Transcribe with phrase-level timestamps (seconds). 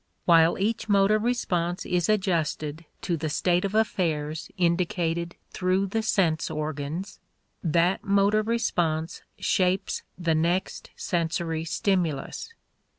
[0.25, 6.49] While each motor response is adjusted to the state of affairs indicated through the sense
[6.49, 7.19] organs,
[7.63, 12.51] that motor response shapes the next sensory stimulus.